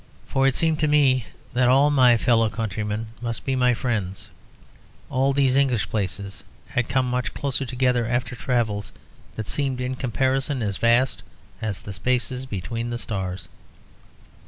[0.25, 4.29] For it seemed to me that all my fellow countrymen must be my friends;
[5.11, 8.91] all these English places had come much closer together after travels
[9.35, 11.21] that seemed in comparison as vast
[11.61, 13.47] as the spaces between the stars.